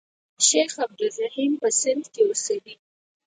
[0.47, 2.75] شیخ عبدالرحیم په سند کې اوسېدی.